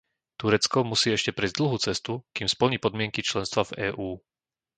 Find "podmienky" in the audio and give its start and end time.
2.85-3.21